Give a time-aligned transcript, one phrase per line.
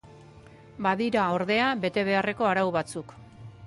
[0.85, 3.19] Badira ordea bete beharreko arau batzuk.